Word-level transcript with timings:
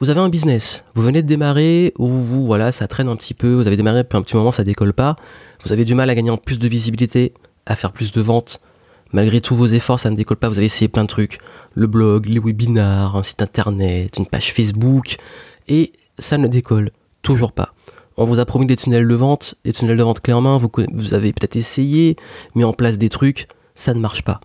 Vous 0.00 0.10
avez 0.10 0.18
un 0.18 0.28
business, 0.28 0.82
vous 0.96 1.02
venez 1.02 1.22
de 1.22 1.28
démarrer 1.28 1.94
ou 1.98 2.08
vous 2.08 2.44
voilà, 2.44 2.72
ça 2.72 2.88
traîne 2.88 3.08
un 3.08 3.14
petit 3.14 3.32
peu, 3.32 3.54
vous 3.54 3.68
avez 3.68 3.76
démarré 3.76 4.02
depuis 4.02 4.18
un 4.18 4.22
petit 4.22 4.34
moment, 4.34 4.50
ça 4.50 4.64
décolle 4.64 4.92
pas, 4.92 5.14
vous 5.64 5.72
avez 5.72 5.84
du 5.84 5.94
mal 5.94 6.10
à 6.10 6.16
gagner 6.16 6.30
en 6.30 6.36
plus 6.36 6.58
de 6.58 6.66
visibilité, 6.66 7.32
à 7.64 7.76
faire 7.76 7.92
plus 7.92 8.10
de 8.10 8.20
ventes. 8.20 8.60
Malgré 9.12 9.40
tous 9.40 9.54
vos 9.54 9.68
efforts, 9.68 10.00
ça 10.00 10.10
ne 10.10 10.16
décolle 10.16 10.38
pas, 10.38 10.48
vous 10.48 10.58
avez 10.58 10.66
essayé 10.66 10.88
plein 10.88 11.04
de 11.04 11.08
trucs, 11.08 11.38
le 11.74 11.86
blog, 11.86 12.26
les 12.26 12.40
webinars, 12.40 13.14
un 13.14 13.22
site 13.22 13.40
internet, 13.40 14.18
une 14.18 14.26
page 14.26 14.52
Facebook 14.52 15.16
et 15.68 15.92
ça 16.18 16.38
ne 16.38 16.48
décolle 16.48 16.90
toujours 17.22 17.52
pas. 17.52 17.72
On 18.16 18.24
vous 18.24 18.40
a 18.40 18.44
promis 18.44 18.66
des 18.66 18.76
tunnels 18.76 19.06
de 19.06 19.14
vente, 19.14 19.54
des 19.64 19.72
tunnels 19.72 19.96
de 19.96 20.02
vente 20.02 20.20
clés 20.20 20.34
en 20.34 20.40
main, 20.40 20.58
vous, 20.58 20.70
vous 20.92 21.14
avez 21.14 21.32
peut-être 21.32 21.54
essayé, 21.54 22.16
mis 22.56 22.64
en 22.64 22.72
place 22.72 22.98
des 22.98 23.10
trucs, 23.10 23.46
ça 23.76 23.94
ne 23.94 24.00
marche 24.00 24.24
pas. 24.24 24.40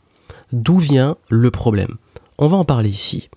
D'où 0.54 0.78
vient 0.78 1.18
le 1.28 1.50
problème? 1.50 1.98
On 2.38 2.48
va 2.48 2.58
en 2.58 2.66
parler 2.66 2.90
ici. 2.90 3.30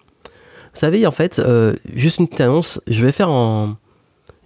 Vous 0.74 0.80
savez, 0.80 1.06
en 1.06 1.12
fait, 1.12 1.38
euh, 1.38 1.74
juste 1.94 2.18
une 2.18 2.26
petite 2.26 2.40
annonce, 2.40 2.80
je 2.86 3.04
vais 3.04 3.12
faire 3.12 3.28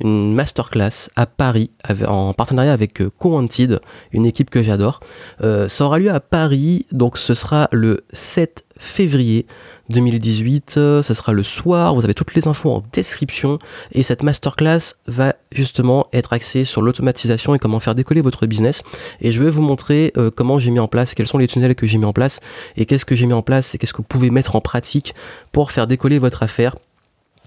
une 0.00 0.34
masterclass 0.34 1.08
à 1.16 1.26
Paris 1.26 1.70
en 2.06 2.32
partenariat 2.32 2.72
avec 2.72 3.00
euh, 3.00 3.10
Co-Wanted, 3.18 3.80
une 4.12 4.26
équipe 4.26 4.50
que 4.50 4.62
j'adore. 4.62 5.00
Euh, 5.42 5.68
ça 5.68 5.86
aura 5.86 5.98
lieu 5.98 6.10
à 6.10 6.20
Paris, 6.20 6.86
donc 6.92 7.18
ce 7.18 7.34
sera 7.34 7.68
le 7.72 8.04
7 8.12 8.66
février 8.78 9.46
2018. 9.88 10.72
Ce 10.74 11.02
sera 11.02 11.32
le 11.32 11.42
soir. 11.42 11.94
Vous 11.94 12.04
avez 12.04 12.14
toutes 12.14 12.34
les 12.34 12.46
infos 12.48 12.70
en 12.70 12.84
description. 12.92 13.58
Et 13.92 14.02
cette 14.02 14.22
masterclass 14.22 14.96
va 15.06 15.34
justement 15.52 16.08
être 16.12 16.32
axée 16.32 16.64
sur 16.64 16.82
l'automatisation 16.82 17.54
et 17.54 17.58
comment 17.58 17.80
faire 17.80 17.94
décoller 17.94 18.20
votre 18.20 18.46
business. 18.46 18.82
Et 19.20 19.32
je 19.32 19.42
vais 19.42 19.50
vous 19.50 19.62
montrer 19.62 20.12
euh, 20.16 20.30
comment 20.30 20.58
j'ai 20.58 20.70
mis 20.70 20.80
en 20.80 20.88
place, 20.88 21.14
quels 21.14 21.26
sont 21.26 21.38
les 21.38 21.46
tunnels 21.46 21.74
que 21.74 21.86
j'ai 21.86 21.98
mis 21.98 22.04
en 22.04 22.12
place 22.12 22.40
et 22.76 22.86
qu'est-ce 22.86 23.04
que 23.04 23.14
j'ai 23.14 23.26
mis 23.26 23.32
en 23.32 23.42
place 23.42 23.74
et 23.74 23.78
qu'est-ce 23.78 23.92
que 23.92 23.98
vous 23.98 24.02
pouvez 24.02 24.30
mettre 24.30 24.56
en 24.56 24.60
pratique 24.60 25.14
pour 25.52 25.72
faire 25.72 25.86
décoller 25.86 26.18
votre 26.18 26.42
affaire 26.42 26.76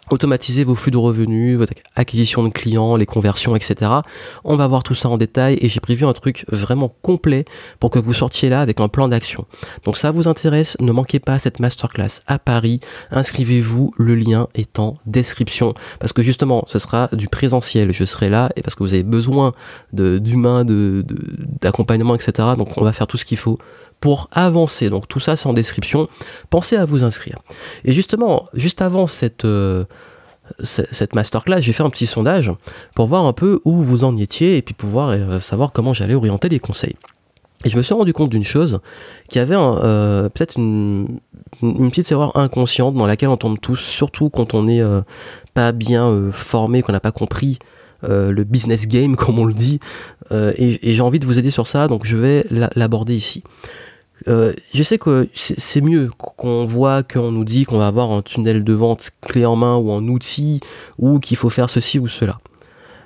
automatiser 0.10 0.64
vos 0.64 0.76
flux 0.76 0.92
de 0.92 0.98
revenus, 0.98 1.58
votre 1.58 1.74
acquisition 1.96 2.44
de 2.44 2.50
clients, 2.50 2.96
les 2.96 3.06
conversions, 3.06 3.56
etc. 3.56 3.92
On 4.44 4.56
va 4.56 4.68
voir 4.68 4.84
tout 4.84 4.96
ça 4.96 5.10
en 5.10 5.18
détail 5.18 5.58
et 5.62 5.70
j'ai 5.70 5.80
prévu 5.80 6.06
un 6.06 6.14
truc 6.14 6.46
vraiment 6.50 6.94
complet 7.02 7.46
pour 7.80 7.90
que 7.90 8.00
vous 8.00 8.14
sortiez 8.14 8.50
là 8.50 8.62
avec 8.62 8.80
un 8.80 8.88
plan 8.88 9.08
d'action. 9.08 9.46
Donc 9.84 9.98
ça 9.98 10.12
vous 10.12 10.28
intéresse, 10.28 10.78
ne 10.80 10.92
manquez 10.92 11.20
pas 11.20 11.40
cette 11.40 11.60
masterclass 11.60 12.22
à 12.28 12.40
Paris. 12.40 12.80
Inscrivez-vous, 13.12 13.94
le 13.98 14.16
lien 14.16 14.48
est 14.56 14.80
en 14.80 14.96
description 15.06 15.74
parce 16.00 16.14
que 16.14 16.22
justement 16.22 16.64
ce 16.68 16.80
sera 16.80 17.10
du 17.14 17.28
présentiel. 17.28 17.94
Je 17.94 18.06
serai 18.06 18.30
là 18.30 18.50
et 18.56 18.62
parce 18.62 18.76
que 18.76 18.84
vous 18.84 18.94
avez 18.94 19.04
besoin 19.04 19.54
d'humains, 19.94 20.66
d'accompagnement, 20.66 22.16
etc. 22.16 22.50
Donc 22.58 22.78
on 22.78 22.84
va 22.84 22.94
faire 22.94 23.08
tout 23.08 23.18
ce 23.18 23.26
qu'il 23.26 23.38
faut 23.38 23.58
pour 24.00 24.30
avancer. 24.32 24.90
Donc 24.90 25.08
tout 25.08 25.20
ça 25.20 25.36
c'est 25.36 25.48
en 25.48 25.54
description. 25.54 26.08
Pensez 26.50 26.76
à 26.76 26.86
vous 26.86 27.04
inscrire. 27.04 27.40
Et 27.84 27.92
justement, 27.92 28.46
juste 28.54 28.82
avant 28.82 29.08
cette, 29.08 29.46
euh, 29.46 29.86
cette 30.64 31.16
masterclass, 31.16 31.62
j'ai 31.62 31.74
fait 31.74 31.84
un 31.84 31.90
petit 31.90 32.08
sondage 32.08 32.52
pour 32.96 33.08
voir 33.08 33.26
un 33.26 33.34
peu 33.34 33.60
où 33.66 33.82
vous 33.82 34.04
en 34.04 34.16
étiez 34.18 34.58
et 34.58 34.62
puis 34.62 34.74
pouvoir 34.74 35.10
euh, 35.10 35.40
savoir 35.40 35.72
comment 35.72 35.94
j'allais 35.94 36.16
orienter 36.16 36.50
les 36.50 36.60
conseils. 36.60 36.96
Et 37.66 37.70
je 37.70 37.78
me 37.78 37.84
suis 37.84 37.94
rendu 37.94 38.14
compte 38.14 38.30
d'une 38.30 38.46
chose, 38.46 38.80
qu'il 39.28 39.40
y 39.40 39.42
avait 39.42 39.58
euh, 39.58 40.30
peut-être 40.30 40.58
une, 40.58 41.20
petite 41.62 42.10
erreur 42.10 42.38
inconsciente 42.38 42.96
dans 42.96 43.06
laquelle 43.06 43.28
on 43.28 43.36
tombe 43.36 43.60
tous, 43.60 43.76
surtout 43.76 44.30
quand 44.30 44.54
on 44.54 44.64
n'est 44.64 44.82
pas 45.54 45.74
bien 45.74 46.30
formé, 46.32 46.82
qu'on 46.82 46.94
n'a 46.94 47.02
pas 47.02 47.12
compris 47.12 47.60
le 48.02 48.44
business 48.46 48.88
game, 48.88 49.16
comme 49.18 49.40
on 49.40 49.44
le 49.44 49.54
dit. 49.54 49.82
et 50.32 50.80
j'ai 50.82 51.02
envie 51.02 51.20
de 51.20 51.26
vous 51.26 51.38
aider 51.38 51.52
sur 51.52 51.68
ça, 51.68 51.90
donc 51.90 52.06
je 52.06 52.16
vais 52.16 52.46
l'aborder 52.50 53.14
ici. 53.14 53.44
Euh, 54.28 54.54
je 54.74 54.84
sais 54.84 54.98
que 54.98 55.30
c'est 55.34 55.82
mieux 55.82 56.10
qu'on 56.18 56.66
voit 56.66 57.04
qu'on 57.04 57.32
nous 57.32 57.46
dit 57.46 57.66
qu'on 57.66 57.78
va 57.78 57.88
avoir 57.88 58.12
un 58.12 58.22
tunnel 58.22 58.64
de 58.64 58.74
vente 58.74 59.12
clé 59.22 59.46
en 59.46 59.56
main 59.56 59.78
ou 59.78 59.92
un 59.92 60.08
outil 60.08 60.60
ou 60.98 61.20
qu'il 61.20 61.38
faut 61.38 61.50
faire 61.50 61.70
ceci 61.70 62.00
ou 62.00 62.08
cela. 62.08 62.40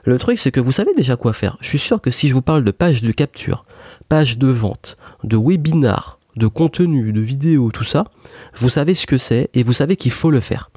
Le 0.06 0.18
truc, 0.18 0.38
c'est 0.38 0.52
que 0.52 0.60
vous 0.60 0.72
savez 0.72 0.94
déjà 0.96 1.16
quoi 1.16 1.32
faire. 1.32 1.58
Je 1.62 1.68
suis 1.68 1.80
sûr 1.80 2.02
que 2.02 2.12
si 2.12 2.28
je 2.28 2.34
vous 2.34 2.42
parle 2.42 2.64
de 2.64 2.72
page 2.72 3.02
de 3.02 3.12
capture, 3.12 3.66
page 4.10 4.38
de 4.38 4.48
vente, 4.48 4.98
de 5.24 5.38
webinar, 5.38 6.20
de 6.36 6.48
contenu, 6.48 7.14
de 7.14 7.22
vidéo, 7.22 7.72
tout 7.72 7.86
ça, 7.86 8.06
vous 8.56 8.70
savez 8.70 8.96
ce 8.96 9.06
que 9.06 9.18
c'est 9.18 9.50
et 9.54 9.64
vous 9.64 9.74
savez 9.74 9.96
qu'il 9.96 10.12
faut 10.12 10.32
le 10.32 10.40
faire. 10.40 10.72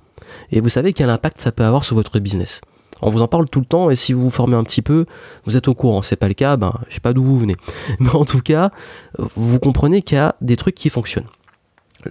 Et 0.52 0.60
vous 0.60 0.68
savez 0.68 0.92
quel 0.92 1.10
impact 1.10 1.40
ça 1.40 1.50
peut 1.50 1.64
avoir 1.64 1.84
sur 1.84 1.96
votre 1.96 2.18
business. 2.18 2.60
On 3.02 3.10
vous 3.10 3.20
en 3.20 3.28
parle 3.28 3.48
tout 3.48 3.60
le 3.60 3.66
temps 3.66 3.90
et 3.90 3.96
si 3.96 4.12
vous 4.12 4.22
vous 4.22 4.30
formez 4.30 4.56
un 4.56 4.64
petit 4.64 4.82
peu, 4.82 5.06
vous 5.44 5.56
êtes 5.56 5.68
au 5.68 5.74
courant. 5.74 6.02
C'est 6.02 6.16
pas 6.16 6.28
le 6.28 6.34
cas, 6.34 6.56
ben 6.56 6.72
je 6.88 6.94
sais 6.94 7.00
pas 7.00 7.12
d'où 7.12 7.24
vous 7.24 7.38
venez. 7.38 7.56
Mais 8.00 8.14
en 8.14 8.24
tout 8.24 8.40
cas, 8.40 8.70
vous 9.34 9.58
comprenez 9.58 10.02
qu'il 10.02 10.16
y 10.16 10.20
a 10.20 10.34
des 10.40 10.56
trucs 10.56 10.74
qui 10.74 10.90
fonctionnent. 10.90 11.26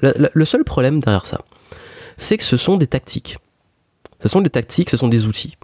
Le, 0.01 0.45
seul 0.45 0.63
problème 0.63 0.99
derrière 0.99 1.25
ça, 1.25 1.41
c'est 2.17 2.37
que 2.37 2.43
ce 2.43 2.57
sont 2.57 2.77
des 2.77 2.87
tactiques. 2.87 3.37
Ce 4.21 4.27
sont 4.27 4.41
des 4.41 4.49
tactiques, 4.49 4.89
ce 4.89 4.97
sont 4.97 5.07
des 5.07 5.25
outils. 5.25 5.57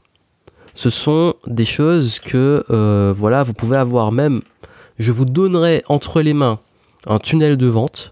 Ce 0.73 0.89
sont 0.89 1.33
des 1.47 1.65
choses 1.65 2.19
que 2.19 2.63
euh, 2.69 3.13
voilà, 3.15 3.43
vous 3.43 3.53
pouvez 3.53 3.77
avoir 3.77 4.11
même. 4.11 4.41
Je 4.99 5.11
vous 5.11 5.25
donnerai 5.25 5.83
entre 5.87 6.21
les 6.21 6.33
mains 6.33 6.59
un 7.05 7.19
tunnel 7.19 7.57
de 7.57 7.67
vente 7.67 8.11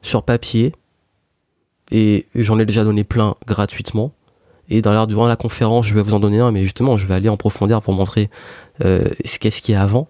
sur 0.00 0.24
papier 0.24 0.74
et 1.90 2.26
j'en 2.34 2.58
ai 2.58 2.64
déjà 2.64 2.84
donné 2.84 3.04
plein 3.04 3.36
gratuitement 3.46 4.12
et 4.68 4.80
dans 4.80 5.06
durant 5.06 5.26
la 5.26 5.36
conférence, 5.36 5.86
je 5.86 5.94
vais 5.94 6.02
vous 6.02 6.14
en 6.14 6.20
donner 6.20 6.40
un, 6.40 6.50
mais 6.50 6.62
justement, 6.62 6.96
je 6.96 7.06
vais 7.06 7.14
aller 7.14 7.28
en 7.28 7.36
profondeur 7.36 7.82
pour 7.82 7.94
montrer 7.94 8.30
euh, 8.84 9.08
ce 9.24 9.38
qu'est-ce 9.38 9.60
qu'il 9.60 9.74
y 9.74 9.76
a 9.76 9.82
avant, 9.82 10.08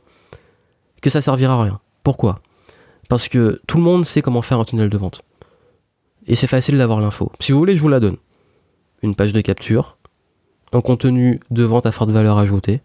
que 1.01 1.11
ça 1.11 1.21
servira 1.21 1.55
à 1.55 1.63
rien. 1.63 1.81
Pourquoi? 2.03 2.41
Parce 3.09 3.29
que 3.29 3.61
tout 3.67 3.77
le 3.77 3.83
monde 3.83 4.05
sait 4.05 4.23
comment 4.23 4.43
faire 4.43 4.61
un 4.61 4.65
tunnel 4.65 4.89
de 4.89 4.99
vente. 4.99 5.23
Et 6.27 6.35
c'est 6.35 6.47
facile 6.47 6.79
d'avoir 6.79 7.01
l'info. 7.01 7.33
Si 7.41 7.53
vous 7.53 7.59
voulez, 7.59 7.77
je 7.77 7.83
vous 7.83 7.89
la 7.89 8.01
donne. 8.01 8.17
Une 9.03 9.15
page 9.15 9.33
de 9.33 9.41
capture, 9.41 9.97
un 10.73 10.81
contenu 10.81 11.41
de 11.51 11.65
vente 11.65 11.87
à 11.87 11.93
forte 11.93 12.11
valeur 12.11 12.39
ajoutée, 12.39 12.81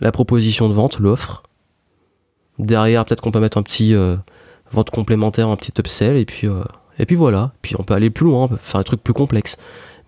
la 0.00 0.12
proposition 0.12 0.68
de 0.68 0.74
vente, 0.74 0.98
l'offre. 0.98 1.42
Derrière, 2.58 3.04
peut-être 3.04 3.20
qu'on 3.20 3.32
peut 3.32 3.40
mettre 3.40 3.58
un 3.58 3.62
petit 3.62 3.94
euh, 3.94 4.16
vente 4.70 4.90
complémentaire, 4.90 5.48
un 5.48 5.56
petit 5.56 5.72
upsell, 5.78 6.16
et 6.16 6.24
puis, 6.24 6.46
euh, 6.46 6.62
et 6.98 7.06
puis 7.06 7.16
voilà. 7.16 7.52
Puis 7.62 7.74
on 7.78 7.82
peut 7.82 7.94
aller 7.94 8.10
plus 8.10 8.26
loin, 8.26 8.48
faire 8.60 8.80
un 8.80 8.84
truc 8.84 9.02
plus 9.02 9.14
complexe. 9.14 9.56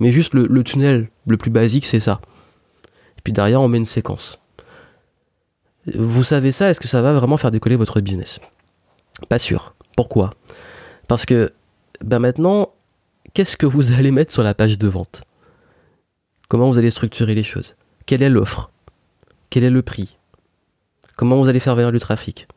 Mais 0.02 0.10
juste 0.10 0.34
le, 0.34 0.64
tunnel 0.64 1.08
le 1.28 1.36
plus 1.36 1.52
basique, 1.52 1.86
c'est 1.86 2.00
ça. 2.00 2.20
Et 3.18 3.20
puis 3.22 3.32
derrière, 3.32 3.60
on 3.60 3.68
met 3.68 3.78
une 3.78 3.84
séquence. 3.84 4.40
Vous 5.94 6.24
savez 6.24 6.50
ça, 6.50 6.68
est-ce 6.68 6.80
que 6.80 6.88
ça 6.88 7.02
va 7.02 7.12
vraiment 7.12 7.36
faire 7.36 7.52
décoller 7.52 7.76
votre 7.76 8.00
business? 8.00 8.40
Pas 9.28 9.38
sûr. 9.38 9.76
Pourquoi? 9.96 10.30
Parce 11.06 11.24
que 11.24 11.52
ben 12.00 12.18
maintenant, 12.18 12.72
qu'est-ce 13.32 13.56
que 13.56 13.64
vous 13.64 13.92
allez 13.96 14.10
mettre 14.10 14.32
sur 14.32 14.42
la 14.42 14.54
page 14.54 14.76
de 14.76 14.88
vente? 14.88 15.22
Comment 16.48 16.68
vous 16.68 16.80
allez 16.80 16.90
structurer 16.90 17.36
les 17.36 17.44
choses? 17.44 17.76
Quelle 18.04 18.24
est 18.24 18.28
l'offre? 18.28 18.72
Quel 19.50 19.62
est 19.62 19.70
le 19.70 19.82
prix? 19.82 20.18
Comment 21.16 21.36
vous 21.36 21.48
allez 21.48 21.60
faire 21.60 21.76
venir 21.76 21.92
du 21.92 22.00
trafic? 22.00 22.48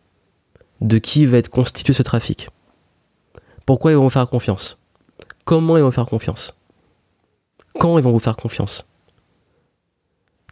De 0.81 0.97
qui 0.97 1.27
va 1.27 1.37
être 1.37 1.49
constitué 1.49 1.93
ce 1.93 2.01
trafic? 2.01 2.49
Pourquoi 3.67 3.91
ils 3.91 3.97
vont 3.97 4.05
vous 4.05 4.09
faire 4.09 4.27
confiance? 4.27 4.79
Comment 5.43 5.77
ils 5.77 5.83
vont 5.83 5.91
faire 5.91 6.07
confiance? 6.07 6.55
Quand 7.79 7.97
ils 7.97 8.03
vont 8.03 8.11
vous 8.11 8.19
faire 8.19 8.37
confiance? 8.37 8.87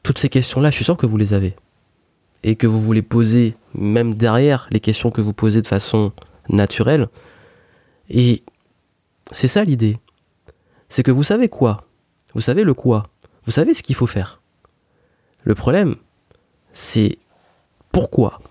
Toutes 0.04 0.20
ces 0.20 0.30
questions-là, 0.30 0.70
je 0.70 0.76
suis 0.76 0.86
sûr 0.86 0.98
que 0.98 1.06
vous 1.06 1.18
les 1.18 1.34
avez. 1.34 1.56
Et 2.44 2.56
que 2.56 2.68
vous 2.68 2.80
voulez 2.80 3.02
poser 3.02 3.56
même 3.74 4.16
derrière 4.16 4.68
les 4.72 4.82
questions 4.82 5.12
que 5.12 5.22
vous 5.22 5.34
posez 5.34 5.62
de 5.62 5.68
façon 5.68 6.12
naturelle. 6.50 7.08
Et 8.10 8.44
c'est 9.32 9.48
ça 9.48 9.64
l'idée. 9.64 9.98
C'est 10.90 11.04
que 11.04 11.12
vous 11.12 11.24
savez 11.24 11.48
quoi? 11.48 11.86
Vous 12.34 12.42
savez 12.42 12.64
le 12.64 12.74
quoi? 12.74 13.08
Vous 13.46 13.52
savez 13.52 13.74
ce 13.74 13.82
qu'il 13.82 13.96
faut 13.96 14.08
faire. 14.08 14.42
Le 15.44 15.56
problème, 15.56 15.96
c'est 16.74 17.18
pourquoi 17.92 18.42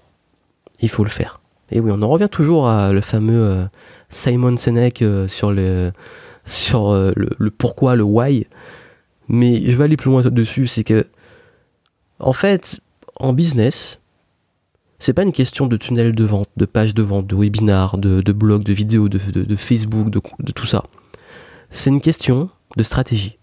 il 0.80 0.88
faut 0.88 1.04
le 1.04 1.10
faire. 1.10 1.40
Et 1.70 1.80
oui, 1.80 1.90
on 1.92 2.02
en 2.02 2.08
revient 2.08 2.28
toujours 2.30 2.68
à 2.68 2.92
le 2.92 3.00
fameux 3.00 3.44
euh, 3.44 3.64
Simon 4.10 4.56
Sinek 4.56 5.02
euh, 5.02 5.26
sur 5.26 5.52
le 5.52 5.92
sur 6.44 6.90
euh, 6.90 7.12
le, 7.16 7.50
pourquoi, 7.50 7.96
le 7.96 8.02
why. 8.02 8.46
Mais 9.28 9.68
je 9.70 9.76
vais 9.76 9.84
aller 9.84 9.96
plus 9.96 10.10
loin 10.10 10.22
dessus, 10.22 10.66
c'est 10.66 10.84
que, 10.84 11.06
en 12.18 12.32
fait, 12.32 12.80
en 13.16 13.32
business, 13.32 14.00
c'est 14.98 15.12
pas 15.12 15.22
une 15.22 15.32
question 15.32 15.66
de 15.66 15.76
tunnel 15.76 16.14
de 16.14 16.24
vente, 16.24 16.48
de 16.56 16.64
page 16.64 16.94
de 16.94 17.02
vente, 17.02 17.26
de 17.26 17.34
webinar, 17.34 17.98
de, 17.98 18.20
de 18.20 18.32
blog, 18.32 18.62
de 18.62 18.72
vidéo, 18.72 19.08
de, 19.08 19.56
Facebook, 19.56 20.10
de 20.10 20.52
tout 20.52 20.66
ça. 20.66 20.84
C'est 21.70 21.90
une 21.90 22.00
question 22.00 22.50
de 22.76 22.82
stratégie. 22.82 23.38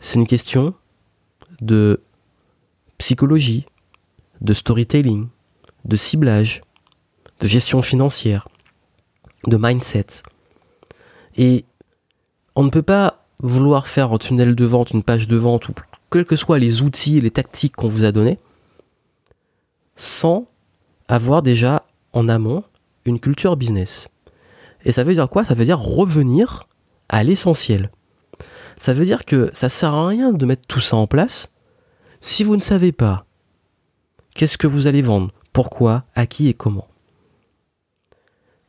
C'est 0.00 0.18
une 0.18 0.26
question 0.26 0.74
de 1.60 2.02
psychologie, 2.98 3.64
de 4.40 4.54
storytelling, 4.54 5.28
de 5.84 5.96
ciblage, 5.96 6.62
de 7.40 7.46
gestion 7.46 7.82
financière, 7.82 8.48
de 9.46 9.56
mindset. 9.56 10.22
Et 11.38 11.64
on 12.54 12.64
ne 12.64 12.70
peut 12.70 12.82
pas 12.82 13.24
vouloir 13.42 13.86
faire 13.86 14.12
un 14.12 14.18
tunnel 14.18 14.54
de 14.54 14.64
vente, 14.64 14.90
une 14.90 15.04
page 15.04 15.28
de 15.28 15.36
vente, 15.36 15.68
ou 15.68 15.72
quels 16.10 16.24
que 16.24 16.36
soient 16.36 16.58
les 16.58 16.82
outils 16.82 17.20
les 17.20 17.30
tactiques 17.30 17.76
qu'on 17.76 17.88
vous 17.88 18.04
a 18.04 18.12
donnés, 18.12 18.38
sans 19.96 20.46
avoir 21.06 21.42
déjà 21.42 21.86
en 22.12 22.28
amont 22.28 22.64
une 23.04 23.20
culture 23.20 23.56
business. 23.56 24.08
Et 24.84 24.92
ça 24.92 25.04
veut 25.04 25.14
dire 25.14 25.28
quoi? 25.28 25.44
Ça 25.44 25.54
veut 25.54 25.64
dire 25.64 25.78
revenir 25.78 26.68
à 27.08 27.22
l'essentiel. 27.22 27.90
Ça 28.76 28.92
veut 28.92 29.04
dire 29.04 29.24
que 29.24 29.50
ça 29.52 29.68
sert 29.68 29.94
à 29.94 30.08
rien 30.08 30.32
de 30.32 30.46
mettre 30.46 30.66
tout 30.66 30.80
ça 30.80 30.96
en 30.96 31.06
place 31.06 31.52
si 32.20 32.44
vous 32.44 32.56
ne 32.56 32.60
savez 32.60 32.92
pas 32.92 33.24
qu'est-ce 34.34 34.58
que 34.58 34.66
vous 34.66 34.86
allez 34.86 35.02
vendre, 35.02 35.32
pourquoi, 35.52 36.04
à 36.14 36.26
qui 36.26 36.48
et 36.48 36.54
comment. 36.54 36.88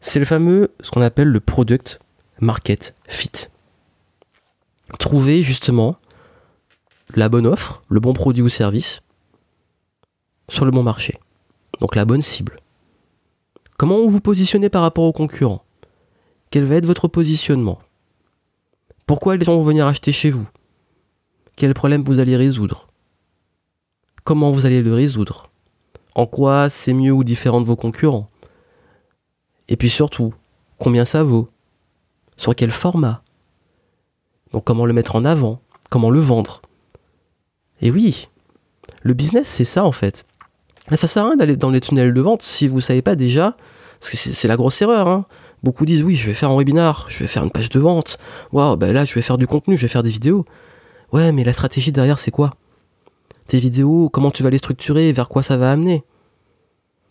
C'est 0.01 0.19
le 0.19 0.25
fameux, 0.25 0.73
ce 0.81 0.91
qu'on 0.91 1.01
appelle 1.01 1.27
le 1.27 1.39
product 1.39 1.99
market 2.41 2.95
fit. 3.07 3.47
Trouver 4.97 5.43
justement 5.43 5.97
la 7.15 7.29
bonne 7.29 7.47
offre, 7.47 7.83
le 7.89 7.99
bon 7.99 8.13
produit 8.13 8.43
ou 8.43 8.49
service 8.49 9.01
sur 10.49 10.65
le 10.65 10.71
bon 10.71 10.83
marché. 10.83 11.17
Donc 11.79 11.95
la 11.95 12.05
bonne 12.05 12.21
cible. 12.21 12.59
Comment 13.77 14.05
vous 14.07 14.19
positionnez 14.19 14.69
par 14.69 14.81
rapport 14.81 15.05
aux 15.05 15.13
concurrents? 15.13 15.63
Quel 16.51 16.65
va 16.65 16.75
être 16.75 16.85
votre 16.85 17.07
positionnement? 17.07 17.79
Pourquoi 19.05 19.37
les 19.37 19.45
gens 19.45 19.55
vont 19.55 19.61
venir 19.61 19.87
acheter 19.87 20.11
chez 20.11 20.29
vous? 20.29 20.47
Quel 21.55 21.73
problème 21.73 22.03
vous 22.03 22.19
allez 22.19 22.35
résoudre? 22.35 22.87
Comment 24.23 24.51
vous 24.51 24.65
allez 24.65 24.81
le 24.81 24.93
résoudre? 24.93 25.49
En 26.15 26.25
quoi 26.25 26.69
c'est 26.69 26.93
mieux 26.93 27.11
ou 27.11 27.23
différent 27.23 27.61
de 27.61 27.65
vos 27.65 27.75
concurrents? 27.75 28.29
Et 29.67 29.77
puis 29.77 29.89
surtout, 29.89 30.33
combien 30.77 31.05
ça 31.05 31.23
vaut? 31.23 31.49
Sur 32.39 32.55
quel 32.55 32.71
format? 32.71 33.21
Donc 34.53 34.63
comment 34.63 34.85
le 34.85 34.93
mettre 34.93 35.17
en 35.17 35.25
avant? 35.25 35.59
Comment 35.89 36.09
le 36.09 36.21
vendre? 36.21 36.61
Et 37.81 37.91
oui, 37.91 38.29
le 39.01 39.13
business 39.13 39.45
c'est 39.49 39.65
ça 39.65 39.83
en 39.83 39.91
fait. 39.91 40.25
Mais 40.89 40.95
ça 40.95 41.07
sert 41.07 41.25
à 41.25 41.27
rien 41.27 41.35
d'aller 41.35 41.57
dans 41.57 41.69
les 41.69 41.81
tunnels 41.81 42.13
de 42.13 42.21
vente 42.21 42.41
si 42.41 42.69
vous 42.69 42.79
savez 42.79 43.01
pas 43.01 43.17
déjà, 43.17 43.57
parce 43.99 44.09
que 44.09 44.15
c'est 44.15 44.47
la 44.47 44.55
grosse 44.55 44.81
erreur. 44.81 45.09
Hein. 45.09 45.25
Beaucoup 45.63 45.85
disent 45.85 46.01
oui, 46.01 46.15
je 46.15 46.27
vais 46.27 46.33
faire 46.33 46.49
un 46.49 46.57
webinar, 46.57 47.07
je 47.09 47.19
vais 47.19 47.27
faire 47.27 47.43
une 47.43 47.51
page 47.51 47.67
de 47.67 47.79
vente. 47.79 48.17
Waouh, 48.53 48.77
ben 48.77 48.93
là 48.93 49.03
je 49.03 49.13
vais 49.15 49.21
faire 49.21 49.37
du 49.37 49.45
contenu, 49.45 49.75
je 49.75 49.81
vais 49.81 49.89
faire 49.89 50.03
des 50.03 50.09
vidéos. 50.09 50.45
Ouais, 51.11 51.33
mais 51.33 51.43
la 51.43 51.51
stratégie 51.51 51.91
derrière 51.91 52.19
c'est 52.19 52.31
quoi? 52.31 52.53
Tes 53.47 53.59
vidéos, 53.59 54.09
comment 54.09 54.31
tu 54.31 54.43
vas 54.43 54.49
les 54.49 54.59
structurer, 54.59 55.11
vers 55.11 55.27
quoi 55.27 55.43
ça 55.43 55.57
va 55.57 55.73
amener? 55.73 56.05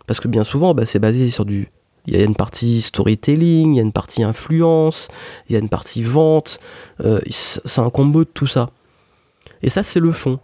Parce 0.06 0.20
que 0.20 0.28
bien 0.28 0.42
souvent, 0.42 0.72
bah, 0.72 0.86
c'est 0.86 0.98
basé 0.98 1.28
sur 1.28 1.44
du. 1.44 1.70
Il 2.08 2.16
y 2.16 2.20
a 2.20 2.24
une 2.24 2.34
partie 2.34 2.80
storytelling, 2.80 3.74
il 3.74 3.76
y 3.76 3.80
a 3.80 3.82
une 3.82 3.92
partie 3.92 4.22
influence, 4.22 5.08
il 5.48 5.52
y 5.52 5.56
a 5.56 5.58
une 5.58 5.68
partie 5.68 6.02
vente. 6.02 6.58
Euh, 7.00 7.20
c'est 7.30 7.80
un 7.80 7.90
combo 7.90 8.24
de 8.24 8.30
tout 8.30 8.46
ça. 8.46 8.70
Et 9.60 9.68
ça, 9.68 9.82
c'est 9.82 10.00
le 10.00 10.12
fond. 10.12 10.40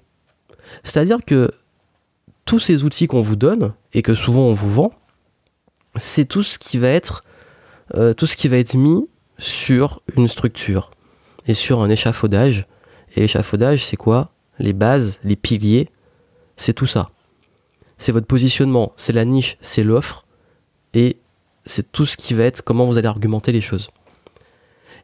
C'est-à-dire 0.83 1.19
que 1.27 1.51
tous 2.45 2.59
ces 2.59 2.85
outils 2.85 3.07
qu'on 3.07 3.23
vous 3.23 3.37
donne 3.37 3.73
et 3.95 4.03
que 4.03 4.15
souvent 4.15 4.43
on 4.43 4.53
vous 4.53 4.71
vend, 4.71 4.93
c'est 5.97 6.27
tout 6.27 6.43
ce 6.43 6.59
qui 6.59 6.77
va 6.79 6.89
être 6.89 7.25
euh, 7.95 8.15
tout 8.15 8.27
ce 8.27 8.37
qui 8.37 8.49
va 8.49 8.57
être 8.59 8.75
mis 8.75 9.09
sur 9.39 10.03
une 10.17 10.29
structure 10.29 10.91
et 11.47 11.55
sur 11.55 11.81
un 11.81 11.89
échafaudage. 11.91 12.67
Et 13.15 13.21
l'échafaudage, 13.21 13.85
c'est 13.85 13.97
quoi? 13.97 14.33
Les 14.59 14.73
bases, 14.73 15.19
les 15.25 15.37
piliers, 15.37 15.89
c'est 16.57 16.73
tout 16.73 16.87
ça. 16.87 17.11
C'est 17.97 18.13
votre 18.13 18.27
positionnement, 18.27 18.93
c'est 18.97 19.13
la 19.13 19.25
niche, 19.25 19.57
c'est 19.61 19.83
l'offre, 19.83 20.27
et 20.95 21.19
c'est 21.67 21.93
tout 21.93 22.07
ce 22.07 22.17
qui 22.17 22.35
va 22.35 22.45
être 22.45 22.63
comment 22.63 22.87
vous 22.87 22.99
allez 22.99 23.09
argumenter 23.09 23.53
les 23.53 23.61
choses. 23.61 23.91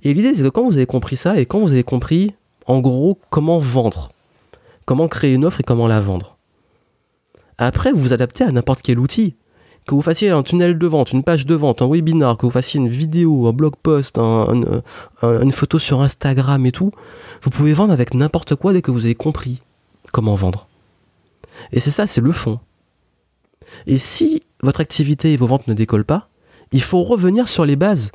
Et 0.02 0.14
l'idée, 0.14 0.34
c'est 0.34 0.42
que 0.42 0.48
quand 0.48 0.64
vous 0.64 0.76
avez 0.76 0.86
compris 0.86 1.16
ça, 1.16 1.38
et 1.38 1.46
quand 1.46 1.60
vous 1.60 1.72
avez 1.72 1.84
compris, 1.84 2.34
en 2.66 2.80
gros, 2.80 3.18
comment 3.30 3.58
vendre, 3.58 4.12
comment 4.84 5.08
créer 5.08 5.34
une 5.34 5.44
offre 5.44 5.60
et 5.60 5.64
comment 5.64 5.86
la 5.86 6.00
vendre, 6.00 6.36
après, 7.58 7.92
vous 7.92 8.00
vous 8.00 8.12
adaptez 8.14 8.44
à 8.44 8.50
n'importe 8.50 8.80
quel 8.80 8.98
outil. 8.98 9.34
Que 9.86 9.94
vous 9.94 10.02
fassiez 10.02 10.30
un 10.30 10.42
tunnel 10.42 10.78
de 10.78 10.86
vente, 10.86 11.12
une 11.12 11.22
page 11.22 11.46
de 11.46 11.54
vente, 11.54 11.82
un 11.82 11.88
webinar, 11.88 12.36
que 12.36 12.46
vous 12.46 12.52
fassiez 12.52 12.78
une 12.78 12.88
vidéo, 12.88 13.46
un 13.48 13.52
blog 13.52 13.74
post, 13.82 14.18
une 14.18 15.52
photo 15.52 15.78
sur 15.78 16.00
Instagram 16.00 16.64
et 16.64 16.72
tout, 16.72 16.92
vous 17.42 17.50
pouvez 17.50 17.72
vendre 17.72 17.92
avec 17.92 18.14
n'importe 18.14 18.54
quoi 18.54 18.72
dès 18.72 18.82
que 18.82 18.90
vous 18.90 19.04
avez 19.04 19.14
compris 19.14 19.60
comment 20.12 20.34
vendre. 20.34 20.68
Et 21.72 21.80
c'est 21.80 21.90
ça, 21.90 22.06
c'est 22.06 22.20
le 22.20 22.32
fond. 22.32 22.60
Et 23.86 23.98
si 23.98 24.42
votre 24.62 24.80
activité 24.80 25.32
et 25.32 25.36
vos 25.36 25.46
ventes 25.46 25.66
ne 25.66 25.74
décollent 25.74 26.04
pas, 26.04 26.28
il 26.72 26.82
faut 26.82 27.02
revenir 27.02 27.48
sur 27.48 27.64
les 27.64 27.76
bases. 27.76 28.10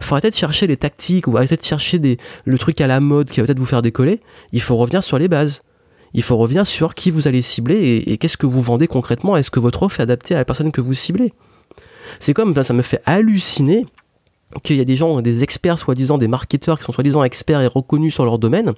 Il 0.00 0.06
faut 0.06 0.14
arrêter 0.14 0.30
de 0.30 0.34
chercher 0.34 0.66
les 0.66 0.76
tactiques 0.76 1.26
ou 1.26 1.36
arrêter 1.36 1.56
de 1.56 1.62
chercher 1.62 1.98
des, 1.98 2.16
le 2.44 2.58
truc 2.58 2.80
à 2.80 2.86
la 2.86 3.00
mode 3.00 3.28
qui 3.28 3.40
va 3.40 3.46
peut-être 3.46 3.58
vous 3.58 3.66
faire 3.66 3.82
décoller. 3.82 4.20
Il 4.52 4.60
faut 4.60 4.76
revenir 4.76 5.02
sur 5.02 5.18
les 5.18 5.28
bases 5.28 5.62
il 6.14 6.22
faut 6.22 6.36
revenir 6.36 6.66
sur 6.66 6.94
qui 6.94 7.10
vous 7.10 7.28
allez 7.28 7.42
cibler 7.42 8.02
et, 8.06 8.18
qu'est-ce 8.18 8.36
que 8.36 8.46
vous 8.46 8.62
vendez 8.62 8.88
concrètement. 8.88 9.36
Est-ce 9.36 9.50
que 9.50 9.60
votre 9.60 9.82
offre 9.82 10.00
est 10.00 10.02
adaptée 10.02 10.34
à 10.34 10.38
la 10.38 10.44
personne 10.44 10.72
que 10.72 10.80
vous 10.80 10.94
ciblez? 10.94 11.32
C'est 12.18 12.34
comme, 12.34 12.60
ça 12.62 12.74
me 12.74 12.82
fait 12.82 13.00
halluciner 13.06 13.86
qu'il 14.64 14.76
y 14.76 14.80
a 14.80 14.84
des 14.84 14.96
gens, 14.96 15.20
des 15.20 15.44
experts, 15.44 15.78
soi-disant 15.78 16.18
des 16.18 16.26
marketeurs 16.26 16.78
qui 16.78 16.84
sont 16.84 16.92
soi-disant 16.92 17.22
experts 17.22 17.60
et 17.60 17.68
reconnus 17.68 18.14
sur 18.14 18.24
leur 18.24 18.38
domaine, 18.40 18.72